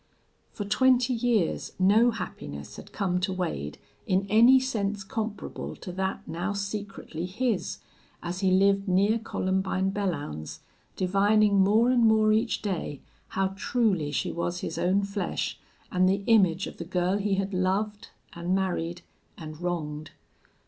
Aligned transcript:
For 0.51 0.65
twenty 0.65 1.13
years 1.13 1.73
no 1.77 2.09
happiness 2.09 2.77
had 2.77 2.91
come 2.91 3.19
to 3.19 3.31
Wade 3.31 3.77
in 4.07 4.25
any 4.31 4.59
sense 4.59 5.03
comparable 5.03 5.75
to 5.75 5.91
that 5.91 6.27
now 6.27 6.53
secretly 6.53 7.27
his, 7.27 7.77
as 8.23 8.39
he 8.39 8.49
lived 8.49 8.87
near 8.87 9.19
Columbine 9.19 9.91
Belllounds, 9.91 10.61
divining 10.95 11.59
more 11.59 11.91
and 11.91 12.03
more 12.03 12.33
each 12.33 12.63
day 12.63 13.01
how 13.27 13.49
truly 13.55 14.09
she 14.09 14.31
was 14.31 14.61
his 14.61 14.79
own 14.79 15.03
flesh 15.03 15.59
and 15.91 16.09
the 16.09 16.23
image 16.25 16.65
of 16.65 16.77
the 16.77 16.83
girl 16.85 17.17
he 17.19 17.35
had 17.35 17.53
loved 17.53 18.09
and 18.33 18.55
married 18.55 19.03
and 19.37 19.61
wronged. 19.61 20.09